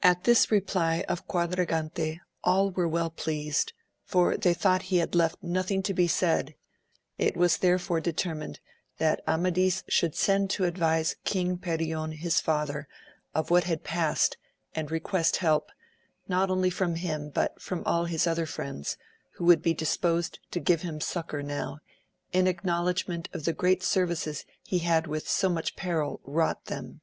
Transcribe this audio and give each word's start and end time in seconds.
T 0.00 0.12
this 0.22 0.52
reply 0.52 1.04
of 1.08 1.26
Quadragante 1.26 2.20
all 2.44 2.70
were 2.70 2.86
well 2.86 3.10
pleased, 3.10 3.72
for 4.04 4.36
they 4.36 4.54
thought 4.54 4.82
he 4.82 4.98
had 4.98 5.16
left 5.16 5.42
no 5.42 5.60
thing 5.60 5.82
to 5.82 5.92
be 5.92 6.06
said; 6.06 6.54
it 7.18 7.36
was 7.36 7.56
therefore 7.56 7.98
determined 8.00 8.60
that 8.98 9.24
Amadis 9.26 9.82
should 9.88 10.14
send 10.14 10.50
to 10.50 10.62
advise 10.66 11.16
King 11.24 11.58
Perion 11.58 12.12
his 12.12 12.38
father 12.40 12.86
of 13.34 13.50
what 13.50 13.64
had 13.64 13.82
passed 13.82 14.36
and 14.72 14.92
request 14.92 15.38
help, 15.38 15.72
not 16.28 16.48
only 16.48 16.70
from 16.70 16.94
him, 16.94 17.28
but 17.30 17.60
from 17.60 17.82
all 17.84 18.04
his 18.04 18.28
other 18.28 18.46
friends, 18.46 18.96
who 19.32 19.44
would 19.46 19.62
be 19.62 19.74
disposed 19.74 20.38
to 20.52 20.60
give 20.60 20.82
him 20.82 21.00
succour 21.00 21.42
now, 21.42 21.80
in 22.32 22.46
acknowledgement 22.46 23.28
of 23.32 23.46
the 23.46 23.52
great 23.52 23.82
services 23.82 24.44
he 24.62 24.78
had 24.78 25.08
with 25.08 25.28
so 25.28 25.48
much 25.48 25.74
peril 25.74 26.20
wrought 26.22 26.66
them. 26.66 27.00